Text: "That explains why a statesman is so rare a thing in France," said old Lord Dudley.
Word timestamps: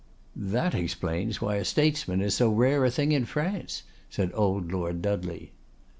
"That 0.35 0.73
explains 0.73 1.41
why 1.43 1.57
a 1.57 1.63
statesman 1.63 2.21
is 2.21 2.33
so 2.33 2.49
rare 2.51 2.83
a 2.85 2.89
thing 2.89 3.11
in 3.11 3.25
France," 3.25 3.83
said 4.09 4.31
old 4.33 4.71
Lord 4.71 4.99
Dudley. 5.03 5.51